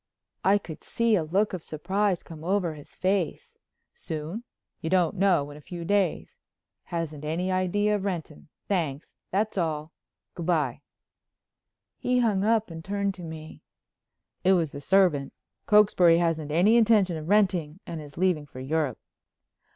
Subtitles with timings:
[0.43, 3.59] I could see a look of surprise come over his face.
[3.93, 4.43] "Soon?
[4.79, 6.39] You don't know—in a few days.
[6.85, 8.47] Hasn't any idea of renting.
[8.67, 9.13] Thanks.
[9.29, 10.81] That's all—good bye."
[11.99, 13.61] He hung up and turned to me:
[14.43, 15.33] "It was the servant.
[15.67, 18.97] Cokesbury hasn't any intention of renting and is leaving for Europe."